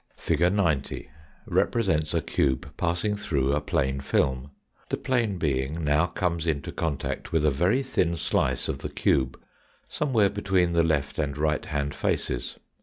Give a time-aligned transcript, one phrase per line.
[0.17, 0.39] Fig.
[0.51, 1.11] 90
[1.45, 4.49] represents a cube passing through a plane film.
[4.89, 9.39] The plane being now comes into contact with a very thin slice of the cube
[9.87, 12.57] somewhere between the left and right hand faces.